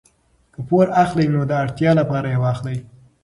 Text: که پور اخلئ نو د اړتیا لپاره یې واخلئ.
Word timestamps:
که 0.53 0.59
پور 0.67 0.87
اخلئ 1.03 1.27
نو 1.33 1.41
د 1.49 1.51
اړتیا 1.63 1.91
لپاره 1.99 2.27
یې 2.33 2.37
واخلئ. 2.43 2.77